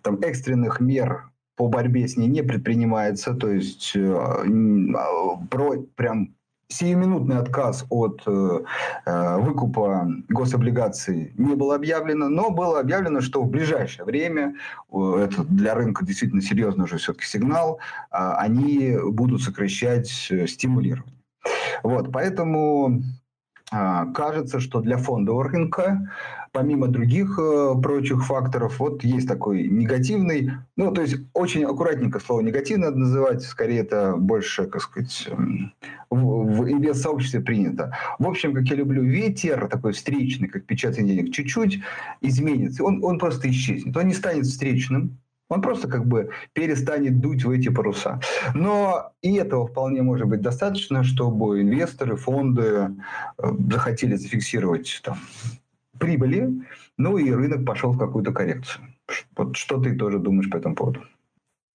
там, 0.01 0.19
экстренных 0.21 0.79
мер 0.79 1.29
по 1.55 1.67
борьбе 1.67 2.07
с 2.07 2.15
ней 2.15 2.27
не 2.27 2.41
предпринимается, 2.41 3.33
то 3.33 3.49
есть 3.49 3.93
про, 3.93 5.81
прям 5.95 6.36
Сиюминутный 6.69 7.37
отказ 7.37 7.85
от 7.89 8.21
э, 8.25 8.59
э, 9.05 9.37
выкупа 9.37 10.05
гособлигаций 10.27 11.33
не 11.37 11.55
был 11.55 11.71
объявлено, 11.71 12.27
но 12.27 12.49
было 12.49 12.81
объявлено, 12.81 13.21
что 13.21 13.41
в 13.41 13.49
ближайшее 13.49 14.03
время, 14.03 14.55
э, 14.91 15.27
это 15.29 15.45
для 15.45 15.75
рынка 15.75 16.05
действительно 16.05 16.41
серьезный 16.41 16.83
уже 16.83 16.97
все-таки 16.97 17.25
сигнал, 17.25 17.79
э, 18.11 18.17
они 18.17 18.97
будут 19.01 19.43
сокращать 19.43 20.27
э, 20.29 20.45
стимулирование. 20.45 21.13
Вот, 21.83 22.11
поэтому 22.11 23.01
кажется, 23.69 24.59
что 24.59 24.79
для 24.79 24.97
фондового 24.97 25.43
рынка 25.49 26.09
помимо 26.57 26.87
других 26.87 27.37
э, 27.39 27.75
прочих 27.81 28.25
факторов, 28.25 28.79
вот 28.79 29.03
есть 29.03 29.27
такой 29.27 29.67
негативный, 29.67 30.53
ну, 30.75 30.91
то 30.91 31.01
есть 31.01 31.17
очень 31.33 31.63
аккуратненько 31.63 32.19
слово 32.19 32.41
негативно 32.41 32.89
называть, 32.89 33.43
скорее 33.43 33.81
это 33.81 34.15
больше, 34.17 34.65
как 34.65 34.81
сказать, 34.81 35.27
эм, 35.29 35.71
в, 36.09 36.17
в 36.17 36.67
инвест-сообществе 36.67 37.41
принято. 37.41 37.95
В 38.17 38.27
общем, 38.27 38.55
как 38.55 38.63
я 38.63 38.75
люблю, 38.75 39.03
ветер 39.03 39.67
такой 39.67 39.93
встречный, 39.93 40.47
как 40.47 40.65
печатание 40.65 41.15
денег, 41.15 41.31
чуть-чуть 41.31 41.79
изменится, 42.21 42.83
он, 42.83 43.03
он 43.03 43.19
просто 43.19 43.49
исчезнет, 43.51 43.95
он 43.95 44.07
не 44.07 44.13
станет 44.15 44.45
встречным, 44.45 45.19
он 45.49 45.61
просто 45.61 45.87
как 45.87 46.05
бы 46.05 46.29
перестанет 46.53 47.19
дуть 47.19 47.43
в 47.43 47.49
эти 47.49 47.69
паруса. 47.69 48.19
Но 48.53 49.11
и 49.21 49.35
этого 49.35 49.67
вполне 49.67 50.01
может 50.01 50.27
быть 50.27 50.41
достаточно, 50.41 51.03
чтобы 51.03 51.61
инвесторы, 51.61 52.15
фонды 52.15 52.63
э, 53.37 53.51
захотели 53.71 54.15
зафиксировать 54.15 55.01
там, 55.03 55.17
прибыли, 55.97 56.49
ну 56.97 57.17
и 57.17 57.31
рынок 57.31 57.65
пошел 57.65 57.91
в 57.91 57.97
какую-то 57.97 58.31
коррекцию. 58.31 58.85
Вот 59.35 59.55
что 59.55 59.81
ты 59.81 59.95
тоже 59.95 60.19
думаешь 60.19 60.49
по 60.49 60.57
этому 60.57 60.75
поводу? 60.75 61.01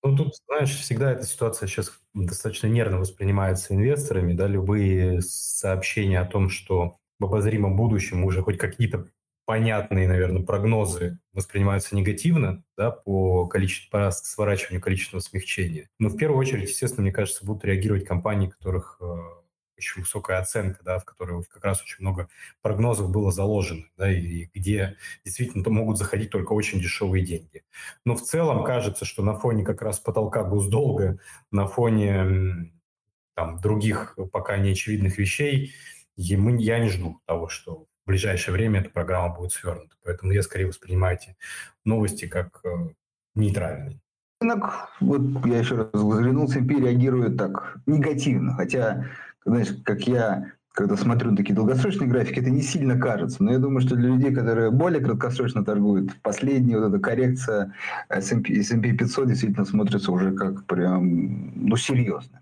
Ну, 0.05 0.17
тут, 0.17 0.35
знаешь, 0.49 0.77
всегда 0.77 1.13
эта 1.13 1.23
ситуация 1.23 1.69
сейчас 1.69 1.93
достаточно 2.13 2.67
нервно 2.67 2.99
воспринимается 2.99 3.73
инвесторами, 3.73 4.33
да, 4.33 4.49
любые 4.49 5.21
сообщения 5.23 6.21
о 6.21 6.27
том, 6.27 6.51
что 6.51 6.97
в 7.21 7.25
обозримом 7.25 7.77
будущем 7.77 8.25
уже 8.25 8.43
хоть 8.43 8.59
какие-то 8.59 9.07
понятные, 9.45 10.09
наверное, 10.09 10.43
прогнозы 10.43 11.19
воспринимаются 11.33 11.97
негативно, 11.97 12.65
да, 12.77 12.91
по 12.91 13.47
количеству, 13.47 13.91
по 13.91 14.11
сворачиванию 14.11 14.81
количественного 14.81 15.23
смягчения. 15.23 15.89
Но 15.99 16.09
в 16.09 16.17
первую 16.17 16.39
очередь, 16.39 16.69
естественно, 16.69 17.03
мне 17.03 17.13
кажется, 17.13 17.45
будут 17.45 17.65
реагировать 17.65 18.07
компании, 18.07 18.49
которых 18.49 18.99
э, 19.01 19.05
очень 19.77 20.03
высокая 20.03 20.39
оценка, 20.39 20.83
да, 20.85 20.99
в 20.99 21.05
которой 21.05 21.43
как 21.45 21.65
раз 21.65 21.83
очень 21.83 21.97
много 22.01 22.29
прогнозов 22.63 23.11
было 23.11 23.33
заложено, 23.33 23.85
да, 23.97 24.13
и 24.13 24.49
где 24.55 24.97
действительно 25.25 25.69
могут 25.71 25.99
заходить 25.99 26.31
только 26.31 26.53
очень 26.53 26.81
дешевые 26.81 27.25
деньги. 27.25 27.65
Но 28.05 28.15
в 28.15 28.23
целом 28.23 28.65
кажется, 28.65 29.05
что 29.05 29.23
на 29.23 29.39
фоне 29.39 29.65
как 29.65 29.83
раз 29.83 29.99
потолка 29.99 30.45
госдолга, 30.45 31.19
на 31.51 31.67
фоне 31.67 32.71
там, 33.35 33.61
других 33.61 34.17
пока 34.33 34.59
неочевидных 34.59 35.19
вещей, 35.19 35.75
я 36.17 36.79
не 36.79 36.89
жду 36.89 37.21
того, 37.27 37.49
что 37.49 37.87
в 38.05 38.09
ближайшее 38.09 38.55
время 38.55 38.81
эта 38.81 38.91
программа 38.91 39.35
будет 39.35 39.53
свернута. 39.53 39.95
Поэтому 40.05 40.33
я 40.33 40.43
скорее 40.43 40.67
воспринимаю 40.67 41.17
эти 41.17 41.37
новости 41.85 42.27
как 42.27 42.61
э, 42.65 42.69
нейтральные. 43.35 44.01
Рынок, 44.41 44.89
вот 45.01 45.47
я 45.47 45.59
еще 45.59 45.77
раз 45.77 45.89
взглянул, 45.93 46.49
с.п. 46.49 46.61
реагирует 46.61 47.37
так 47.37 47.77
негативно, 47.87 48.55
хотя 48.55 49.07
знаешь, 49.45 49.69
как 49.85 50.03
я 50.03 50.53
когда 50.73 50.97
смотрю 50.97 51.37
такие 51.37 51.55
долгосрочные 51.55 52.09
графики, 52.09 52.41
это 52.41 52.51
не 52.51 52.63
сильно 52.63 52.99
кажется. 52.99 53.43
Но 53.43 53.53
я 53.53 53.59
думаю, 53.59 53.83
что 53.83 53.95
для 53.95 54.09
людей, 54.09 54.35
которые 54.35 54.71
более 54.71 55.03
краткосрочно 55.03 55.65
торгуют, 55.65 56.17
последняя 56.23 56.79
вот 56.79 56.89
эта 56.89 56.99
коррекция 56.99 57.75
S&P, 58.09 58.55
S&P 58.55 58.93
500 58.93 59.29
действительно 59.29 59.67
смотрится 59.67 60.11
уже 60.11 60.33
как 60.33 60.65
прям, 60.65 61.53
ну, 61.69 61.77
серьезно. 61.77 62.41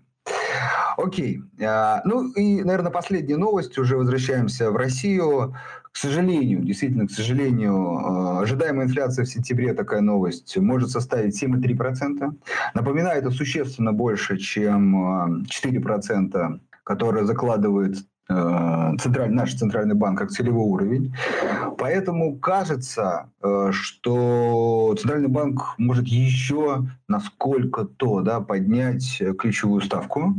Окей. 0.97 1.41
А, 1.61 2.01
ну 2.05 2.31
и, 2.31 2.63
наверное, 2.63 2.91
последняя 2.91 3.37
новость. 3.37 3.77
Уже 3.77 3.97
возвращаемся 3.97 4.71
в 4.71 4.75
Россию. 4.75 5.55
К 5.91 5.97
сожалению, 5.97 6.63
действительно, 6.63 7.05
к 7.07 7.11
сожалению, 7.11 7.97
а, 7.97 8.41
ожидаемая 8.41 8.85
инфляция 8.85 9.25
в 9.25 9.29
сентябре, 9.29 9.73
такая 9.73 10.01
новость, 10.01 10.55
может 10.57 10.89
составить 10.89 11.35
7,3%. 11.35 12.33
Напоминаю, 12.73 13.19
это 13.19 13.29
существенно 13.31 13.91
больше, 13.91 14.37
чем 14.37 15.43
4%, 15.49 16.59
которые 16.83 17.25
закладывает 17.25 17.97
центральный, 18.99 19.35
наш 19.35 19.53
центральный 19.55 19.95
банк 19.95 20.19
как 20.19 20.31
целевой 20.31 20.65
уровень. 20.65 21.13
Поэтому 21.77 22.37
кажется, 22.37 23.29
э, 23.41 23.69
что 23.71 24.95
центральный 24.99 25.29
банк 25.29 25.75
может 25.77 26.07
еще 26.07 26.87
насколько-то 27.07 28.21
да, 28.21 28.39
поднять 28.41 29.21
ключевую 29.37 29.81
ставку. 29.81 30.35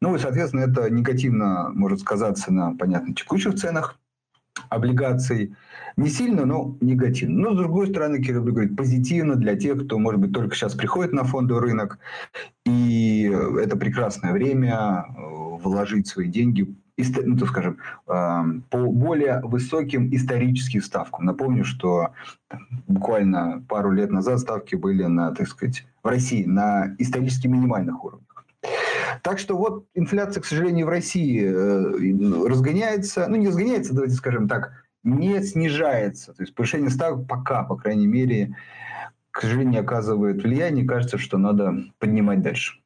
Ну 0.00 0.14
и, 0.14 0.18
соответственно, 0.18 0.62
это 0.62 0.90
негативно 0.90 1.70
может 1.74 2.00
сказаться 2.00 2.52
на, 2.52 2.74
понятно, 2.74 3.14
текущих 3.14 3.54
ценах 3.54 3.98
облигаций. 4.68 5.54
Не 5.96 6.08
сильно, 6.08 6.44
но 6.44 6.76
негативно. 6.80 7.40
Но, 7.40 7.54
с 7.54 7.56
другой 7.56 7.88
стороны, 7.88 8.22
Кирилл 8.22 8.44
говорит, 8.44 8.76
позитивно 8.76 9.34
для 9.34 9.56
тех, 9.56 9.84
кто, 9.84 9.98
может 9.98 10.20
быть, 10.20 10.32
только 10.32 10.54
сейчас 10.54 10.74
приходит 10.74 11.12
на 11.12 11.24
фондовый 11.24 11.62
рынок. 11.62 11.98
И 12.64 13.22
это 13.60 13.76
прекрасное 13.76 14.32
время 14.32 15.06
э, 15.08 15.20
вложить 15.62 16.06
свои 16.06 16.28
деньги 16.28 16.74
ну, 17.24 17.36
так 17.36 17.48
скажем, 17.48 17.78
по 18.06 18.60
более 18.70 19.40
высоким 19.42 20.14
историческим 20.14 20.82
ставкам. 20.82 21.24
Напомню, 21.24 21.64
что 21.64 22.10
буквально 22.86 23.64
пару 23.68 23.92
лет 23.92 24.10
назад 24.10 24.40
ставки 24.40 24.74
были 24.74 25.04
на, 25.04 25.34
так 25.34 25.48
сказать, 25.48 25.86
в 26.02 26.08
России 26.08 26.44
на 26.44 26.94
исторически 26.98 27.46
минимальных 27.46 28.04
уровнях. 28.04 28.44
Так 29.22 29.38
что 29.38 29.56
вот 29.56 29.86
инфляция, 29.94 30.40
к 30.40 30.44
сожалению, 30.44 30.86
в 30.86 30.90
России 30.90 31.42
э, 31.44 32.48
разгоняется, 32.48 33.26
ну 33.28 33.36
не 33.36 33.48
разгоняется, 33.48 33.94
давайте 33.94 34.14
скажем 34.14 34.48
так, 34.48 34.72
не 35.02 35.42
снижается. 35.42 36.32
То 36.34 36.42
есть 36.42 36.54
повышение 36.54 36.90
ставок 36.90 37.26
пока, 37.26 37.62
по 37.62 37.76
крайней 37.76 38.06
мере, 38.06 38.54
к 39.30 39.40
сожалению, 39.40 39.82
оказывает 39.82 40.42
влияние. 40.42 40.86
Кажется, 40.86 41.18
что 41.18 41.38
надо 41.38 41.84
поднимать 41.98 42.42
дальше. 42.42 42.80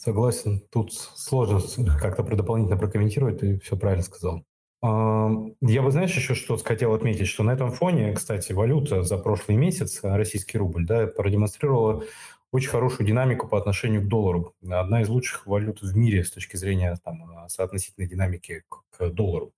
Согласен. 0.00 0.60
Тут 0.70 0.92
сложно 0.92 1.60
как-то 1.98 2.22
дополнительно 2.22 2.78
прокомментировать, 2.78 3.40
ты 3.40 3.58
все 3.58 3.76
правильно 3.76 4.04
сказал. 4.04 4.44
Я 4.80 5.82
бы, 5.82 5.90
знаешь, 5.90 6.14
еще 6.14 6.34
что 6.34 6.56
хотел 6.58 6.94
отметить, 6.94 7.26
что 7.26 7.42
на 7.42 7.50
этом 7.50 7.72
фоне, 7.72 8.12
кстати, 8.12 8.52
валюта 8.52 9.02
за 9.02 9.18
прошлый 9.18 9.56
месяц, 9.56 9.98
российский 10.04 10.56
рубль, 10.56 10.86
да, 10.86 11.08
продемонстрировала 11.08 12.04
очень 12.52 12.68
хорошую 12.68 13.08
динамику 13.08 13.48
по 13.48 13.58
отношению 13.58 14.02
к 14.02 14.06
доллару. 14.06 14.54
Одна 14.70 15.02
из 15.02 15.08
лучших 15.08 15.48
валют 15.48 15.82
в 15.82 15.96
мире 15.96 16.22
с 16.22 16.30
точки 16.30 16.56
зрения 16.56 16.96
там, 17.04 17.48
соотносительной 17.48 18.08
динамики 18.08 18.62
к 18.68 19.10
доллару. 19.10 19.52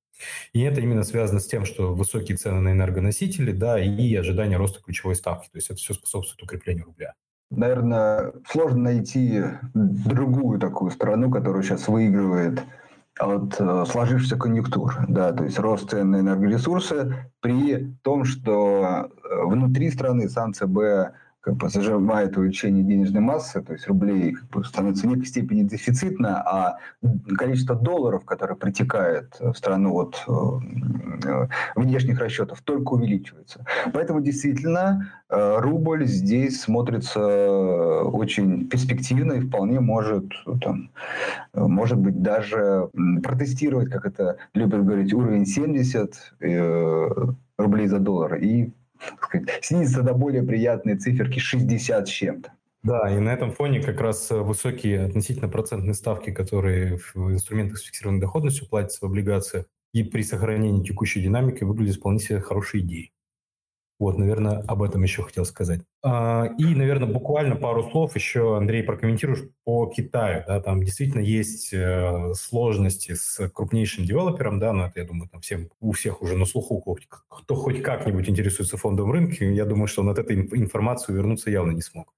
И 0.54 0.62
это 0.62 0.80
именно 0.80 1.04
связано 1.04 1.40
с 1.40 1.46
тем, 1.46 1.66
что 1.66 1.94
высокие 1.94 2.38
цены 2.38 2.60
на 2.62 2.72
энергоносители, 2.72 3.52
да, 3.52 3.78
и 3.78 4.14
ожидание 4.14 4.56
роста 4.56 4.80
ключевой 4.82 5.16
ставки. 5.16 5.50
То 5.50 5.58
есть 5.58 5.68
это 5.68 5.78
все 5.78 5.92
способствует 5.92 6.42
укреплению 6.42 6.86
рубля 6.86 7.12
наверное, 7.50 8.32
сложно 8.48 8.84
найти 8.84 9.42
другую 9.74 10.58
такую 10.58 10.90
страну, 10.90 11.30
которая 11.30 11.62
сейчас 11.62 11.88
выигрывает 11.88 12.62
от 13.18 13.60
э, 13.60 13.84
сложившейся 13.86 14.36
конъюнктуры, 14.36 15.04
да, 15.08 15.32
то 15.32 15.44
есть 15.44 15.58
рост 15.58 15.90
цен 15.90 16.10
на 16.10 16.20
энергоресурсы 16.20 17.28
при 17.40 17.94
том, 18.02 18.24
что 18.24 19.10
э, 19.22 19.44
внутри 19.44 19.90
страны 19.90 20.28
сам 20.28 20.54
ЦБ 20.54 21.12
как 21.40 21.56
бы 21.56 21.68
зажимает 21.68 22.36
увеличение 22.36 22.84
денежной 22.84 23.22
массы, 23.22 23.62
то 23.62 23.72
есть 23.72 23.86
рублей 23.86 24.32
как 24.32 24.48
бы 24.50 24.64
становится 24.64 25.06
в 25.06 25.10
некой 25.10 25.24
степени 25.24 25.62
дефицитно, 25.62 26.42
а 26.42 26.78
количество 27.36 27.74
долларов, 27.74 28.24
которое 28.24 28.56
притекает 28.56 29.36
в 29.40 29.54
страну 29.54 29.94
от 29.94 30.22
э, 30.28 31.46
внешних 31.76 32.20
расчетов, 32.20 32.60
только 32.60 32.92
увеличивается. 32.92 33.64
Поэтому 33.92 34.20
действительно 34.20 35.10
э, 35.30 35.56
рубль 35.60 36.06
здесь 36.06 36.60
смотрится 36.60 38.02
очень 38.02 38.68
перспективно 38.68 39.32
и 39.32 39.40
вполне 39.40 39.80
может, 39.80 40.26
там, 40.60 40.90
может 41.54 41.98
быть, 41.98 42.20
даже 42.20 42.90
протестировать, 43.22 43.88
как 43.88 44.04
это 44.04 44.36
любят 44.52 44.84
говорить, 44.84 45.14
уровень 45.14 45.46
70 45.46 46.34
э, 46.40 47.08
рублей 47.56 47.86
за 47.86 47.98
доллар 47.98 48.34
и 48.34 48.72
снизится 49.62 50.02
до 50.02 50.14
более 50.14 50.42
приятной 50.42 50.96
циферки 50.96 51.38
60 51.38 52.06
с 52.06 52.10
чем-то. 52.10 52.52
Да, 52.82 53.14
и 53.14 53.18
на 53.18 53.30
этом 53.30 53.52
фоне 53.52 53.82
как 53.82 54.00
раз 54.00 54.30
высокие 54.30 55.04
относительно 55.04 55.48
процентные 55.48 55.94
ставки, 55.94 56.30
которые 56.30 56.98
в 57.14 57.30
инструментах 57.30 57.78
с 57.78 57.82
фиксированной 57.82 58.20
доходностью 58.20 58.68
платятся 58.68 59.00
в 59.02 59.04
облигациях, 59.04 59.66
и 59.92 60.02
при 60.02 60.22
сохранении 60.22 60.82
текущей 60.82 61.20
динамики 61.20 61.64
выглядят 61.64 61.96
вполне 61.96 62.20
себе 62.20 62.40
хорошей 62.40 62.80
идеей. 62.80 63.12
Вот, 64.00 64.16
наверное, 64.16 64.64
об 64.66 64.82
этом 64.82 65.02
еще 65.02 65.22
хотел 65.22 65.44
сказать. 65.44 65.82
А, 66.02 66.46
и, 66.58 66.74
наверное, 66.74 67.06
буквально 67.06 67.54
пару 67.54 67.88
слов 67.90 68.16
еще, 68.16 68.56
Андрей, 68.56 68.82
прокомментируешь 68.82 69.42
по 69.64 69.86
Китаю. 69.86 70.42
Да, 70.46 70.60
там 70.62 70.82
действительно 70.82 71.20
есть 71.20 71.74
э, 71.74 72.32
сложности 72.34 73.14
с 73.14 73.46
крупнейшим 73.50 74.06
девелопером, 74.06 74.58
да, 74.58 74.72
но 74.72 74.86
это, 74.86 75.00
я 75.00 75.06
думаю, 75.06 75.28
там 75.28 75.42
всем, 75.42 75.68
у 75.80 75.92
всех 75.92 76.22
уже 76.22 76.34
на 76.38 76.46
слуху, 76.46 76.96
кто 77.28 77.54
хоть 77.54 77.82
как-нибудь 77.82 78.26
интересуется 78.26 78.78
фондовым 78.78 79.12
рынком, 79.12 79.52
я 79.52 79.66
думаю, 79.66 79.86
что 79.86 80.00
он 80.00 80.08
от 80.08 80.18
этой 80.18 80.34
информации 80.34 81.12
вернуться 81.12 81.50
явно 81.50 81.72
не 81.72 81.82
смог. 81.82 82.14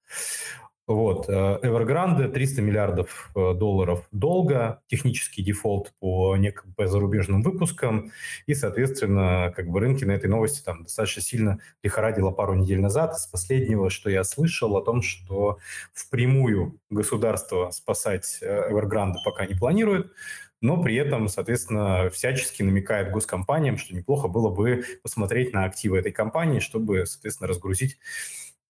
Вот. 0.85 1.29
Э, 1.29 1.59
Evergrande 1.63 2.27
300 2.27 2.61
миллиардов 2.61 3.31
э, 3.35 3.53
долларов 3.53 4.05
долга, 4.11 4.81
технический 4.87 5.41
дефолт 5.41 5.93
по, 5.99 6.35
неким, 6.35 6.73
по 6.73 6.87
зарубежным 6.87 7.41
выпускам, 7.41 8.11
и, 8.47 8.53
соответственно, 8.53 9.53
как 9.55 9.69
бы 9.69 9.79
рынки 9.79 10.03
на 10.03 10.11
этой 10.11 10.27
новости 10.29 10.61
там 10.61 10.83
достаточно 10.83 11.21
сильно 11.21 11.59
лихорадило 11.83 12.31
пару 12.31 12.55
недель 12.55 12.81
назад. 12.81 13.17
С 13.17 13.27
последнего, 13.27 13.89
что 13.89 14.09
я 14.09 14.25
слышал, 14.25 14.75
о 14.75 14.83
том, 14.83 15.01
что 15.01 15.57
впрямую 15.93 16.77
государство 16.89 17.71
спасать 17.71 18.39
э, 18.41 18.69
Evergrande 18.69 19.15
пока 19.23 19.45
не 19.45 19.55
планирует, 19.55 20.11
но 20.59 20.81
при 20.81 20.95
этом, 20.95 21.29
соответственно, 21.29 22.09
всячески 22.09 22.61
намекает 22.61 23.11
госкомпаниям, 23.11 23.77
что 23.77 23.95
неплохо 23.95 24.27
было 24.27 24.49
бы 24.49 24.83
посмотреть 25.01 25.53
на 25.53 25.63
активы 25.63 25.97
этой 25.99 26.11
компании, 26.11 26.59
чтобы, 26.59 27.05
соответственно, 27.05 27.47
разгрузить 27.47 27.99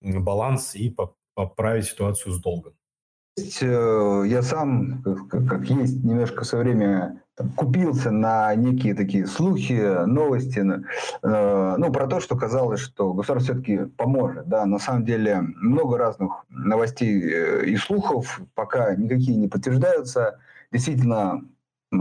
баланс 0.01 0.75
и 0.75 0.89
поправить 1.33 1.85
ситуацию 1.85 2.33
с 2.33 2.41
долгом? 2.41 2.73
Э, 3.37 4.23
я 4.27 4.41
сам, 4.43 5.03
как, 5.29 5.65
есть, 5.65 6.03
немножко 6.03 6.43
со 6.45 6.57
время 6.57 7.23
там, 7.35 7.49
купился 7.49 8.11
на 8.11 8.53
некие 8.53 8.93
такие 8.93 9.25
слухи, 9.25 10.05
новости, 10.05 10.59
э, 10.59 11.75
ну, 11.77 11.91
про 11.91 12.07
то, 12.07 12.19
что 12.19 12.35
казалось, 12.35 12.79
что 12.79 13.13
государство 13.13 13.53
все-таки 13.53 13.85
поможет. 13.97 14.47
Да, 14.47 14.65
на 14.65 14.77
самом 14.77 15.03
деле 15.03 15.41
много 15.41 15.97
разных 15.97 16.45
новостей 16.49 17.21
э, 17.23 17.65
и 17.65 17.75
слухов, 17.77 18.39
пока 18.53 18.95
никакие 18.95 19.37
не 19.37 19.47
подтверждаются. 19.47 20.39
Действительно, 20.71 21.43
э, 21.91 21.97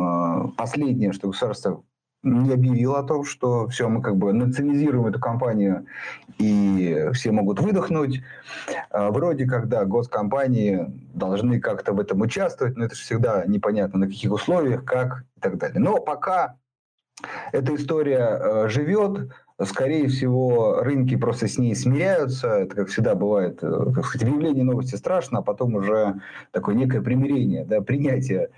последнее, 0.57 1.12
что 1.12 1.29
государство 1.29 1.83
не 2.22 2.52
объявил 2.52 2.94
о 2.94 3.02
том, 3.02 3.24
что 3.24 3.66
все, 3.68 3.88
мы 3.88 4.00
как 4.00 4.16
бы 4.16 4.32
национализируем 4.32 5.06
эту 5.06 5.18
компанию 5.18 5.87
и 6.38 7.08
все 7.12 7.32
могут 7.32 7.61
выдохнуть. 7.61 8.22
А, 8.90 9.11
вроде 9.11 9.46
когда 9.46 9.85
госкомпании 9.85 10.87
должны 11.14 11.61
как-то 11.61 11.92
в 11.92 12.00
этом 12.00 12.20
участвовать, 12.20 12.76
но 12.76 12.85
это 12.85 12.94
же 12.94 13.02
всегда 13.02 13.44
непонятно 13.46 13.98
на 13.98 14.06
каких 14.06 14.32
условиях, 14.32 14.85
как 14.85 15.24
и 15.37 15.40
так 15.40 15.58
далее. 15.58 15.80
Но 15.80 15.98
пока 15.98 16.56
эта 17.52 17.74
история 17.74 18.38
э, 18.40 18.68
живет, 18.68 19.30
скорее 19.65 20.09
всего, 20.09 20.83
рынки 20.83 21.17
просто 21.17 21.49
с 21.49 21.59
ней 21.59 21.75
смиряются. 21.75 22.49
Это, 22.49 22.77
как 22.77 22.88
всегда 22.88 23.15
бывает, 23.15 23.62
э, 23.62 23.93
как 23.95 24.07
сказать, 24.07 24.29
выявление 24.29 24.65
новости 24.65 24.97
страшно, 24.97 25.38
а 25.38 25.43
потом 25.43 25.75
уже 25.75 26.21
такое 26.51 26.75
некое 26.75 27.01
примирение, 27.01 27.65
да, 27.65 27.81
принятие 27.81 28.51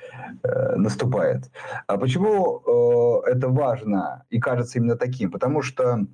э, 0.43 0.77
наступает. 0.77 1.51
А 1.87 1.97
почему 1.97 3.23
э, 3.27 3.31
это 3.31 3.49
важно 3.49 4.25
и 4.31 4.39
кажется 4.39 4.79
именно 4.79 4.97
таким? 4.97 5.31
Потому 5.31 5.63
что 5.63 6.07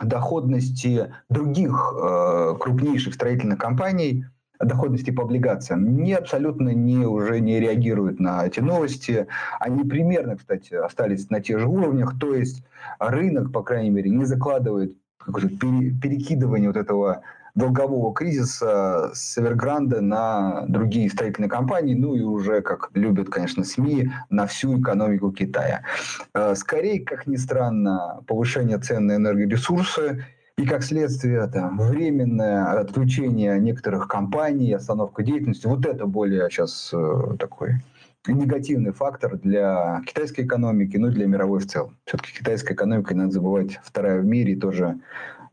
доходности 0.00 1.14
других 1.28 1.94
э, 1.94 2.54
крупнейших 2.58 3.14
строительных 3.14 3.58
компаний– 3.58 4.24
доходности 4.60 5.10
по 5.10 5.22
облигациям, 5.22 5.96
не 5.96 6.12
абсолютно 6.14 6.70
не, 6.70 7.06
уже 7.06 7.40
не 7.40 7.60
реагируют 7.60 8.20
на 8.20 8.46
эти 8.46 8.60
новости. 8.60 9.26
Они 9.58 9.84
примерно, 9.84 10.36
кстати, 10.36 10.74
остались 10.74 11.30
на 11.30 11.40
тех 11.40 11.58
же 11.58 11.66
уровнях, 11.66 12.18
то 12.18 12.34
есть 12.34 12.62
рынок, 12.98 13.52
по 13.52 13.62
крайней 13.62 13.90
мере, 13.90 14.10
не 14.10 14.24
закладывает 14.24 14.96
какое-то 15.18 15.48
перекидывание 15.48 16.68
вот 16.68 16.76
этого 16.76 17.22
долгового 17.54 18.14
кризиса 18.14 19.10
с 19.12 19.36
Эвергранда 19.36 20.00
на 20.00 20.64
другие 20.68 21.10
строительные 21.10 21.48
компании, 21.48 21.94
ну 21.94 22.14
и 22.14 22.20
уже, 22.20 22.62
как 22.62 22.90
любят, 22.94 23.28
конечно, 23.28 23.64
СМИ, 23.64 24.10
на 24.30 24.46
всю 24.46 24.80
экономику 24.80 25.32
Китая. 25.32 25.82
Э, 26.34 26.54
скорее, 26.54 27.00
как 27.04 27.26
ни 27.26 27.36
странно, 27.36 28.22
повышение 28.26 28.78
цен 28.78 29.06
на 29.06 29.16
энергоресурсы 29.16 30.24
и 30.60 30.66
как 30.66 30.82
следствие 30.82 31.46
там, 31.46 31.78
временное 31.78 32.78
отключение 32.78 33.58
некоторых 33.58 34.08
компаний, 34.08 34.72
остановка 34.74 35.22
деятельности. 35.22 35.66
Вот 35.66 35.86
это 35.86 36.04
более 36.04 36.50
сейчас 36.50 36.90
э, 36.92 37.36
такой 37.38 37.82
негативный 38.26 38.92
фактор 38.92 39.38
для 39.38 40.02
китайской 40.06 40.44
экономики, 40.44 40.98
ну 40.98 41.08
и 41.08 41.12
для 41.12 41.26
мировой 41.26 41.60
в 41.60 41.66
целом. 41.66 41.96
Все-таки 42.04 42.32
китайская 42.38 42.74
экономика, 42.74 43.14
не 43.14 43.20
надо 43.20 43.32
забывать, 43.32 43.80
вторая 43.82 44.20
в 44.20 44.26
мире 44.26 44.52
и 44.52 44.60
тоже 44.60 44.98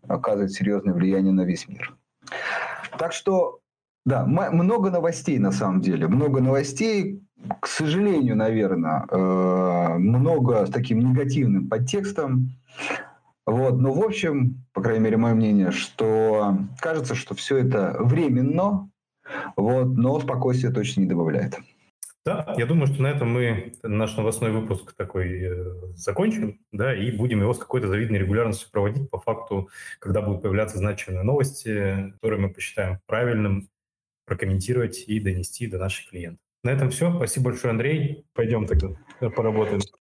оказывает 0.07 0.51
серьезное 0.51 0.93
влияние 0.93 1.31
на 1.31 1.45
весь 1.45 1.69
мир. 1.69 1.95
Так 2.99 3.13
что, 3.13 3.59
да, 4.05 4.25
много 4.25 4.89
новостей 4.89 5.39
на 5.39 5.53
самом 5.53 5.79
деле. 5.79 6.07
Много 6.07 6.41
новостей, 6.41 7.23
к 7.61 7.67
сожалению, 7.67 8.35
наверное, 8.35 9.05
э, 9.09 9.97
много 9.97 10.65
с 10.65 10.69
таким 10.69 10.99
негативным 10.99 11.69
подтекстом. 11.69 12.49
Вот, 13.47 13.79
но 13.79 13.93
в 13.93 14.03
общем, 14.03 14.65
по 14.73 14.81
крайней 14.81 15.05
мере, 15.05 15.15
мое 15.15 15.33
мнение, 15.33 15.71
что 15.71 16.57
кажется, 16.81 17.15
что 17.15 17.33
все 17.33 17.57
это 17.57 17.95
временно, 17.97 18.91
вот, 19.55 19.85
но 19.85 20.19
спокойствие 20.19 20.73
точно 20.73 21.01
не 21.01 21.07
добавляет. 21.07 21.57
Да, 22.25 22.53
я 22.57 22.65
думаю, 22.65 22.87
что 22.87 23.01
на 23.01 23.07
этом 23.07 23.31
мы 23.31 23.71
наш 23.83 24.17
новостной 24.17 24.51
выпуск 24.51 24.93
такой 24.97 25.43
э, 25.43 25.73
закончим, 25.95 26.59
да, 26.73 26.93
и 26.93 27.09
будем 27.09 27.39
его 27.39 27.53
с 27.53 27.57
какой-то 27.57 27.87
завидной 27.87 28.19
регулярностью 28.19 28.69
проводить 28.69 29.09
по 29.09 29.17
факту, 29.17 29.69
когда 29.99 30.21
будут 30.21 30.41
появляться 30.41 30.77
значимые 30.77 31.23
новости, 31.23 32.11
которые 32.15 32.41
мы 32.41 32.49
посчитаем 32.49 32.99
правильным 33.05 33.69
прокомментировать 34.25 35.05
и 35.07 35.21
донести 35.21 35.67
до 35.67 35.77
наших 35.77 36.09
клиентов. 36.09 36.41
На 36.65 36.71
этом 36.71 36.89
все. 36.89 37.15
Спасибо 37.15 37.51
большое, 37.51 37.71
Андрей. 37.71 38.25
Пойдем 38.33 38.65
тогда 38.65 38.89
поработаем. 39.21 39.79